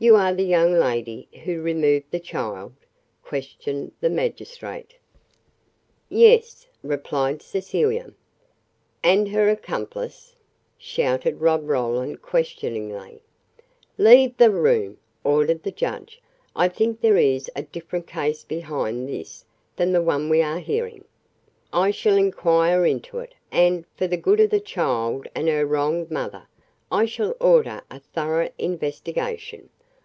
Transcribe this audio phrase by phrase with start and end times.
[0.00, 2.72] "You are the young lady who removed the child?"
[3.24, 4.94] questioned the magistrate.
[6.08, 8.12] "Yes," replied Cecilia.
[9.02, 10.36] "And her accomplice?"
[10.78, 13.22] shouted Rob Roland questioningly.
[13.98, 16.22] "Leave the room!" ordered the judge.
[16.54, 19.44] "I think there is a different case behind this
[19.74, 21.06] than the one we are hearing.
[21.72, 26.08] I shall inquire into it, and, for the good of the child and her wronged
[26.08, 26.46] mother,
[26.88, 29.70] I shall order a thorough investigation.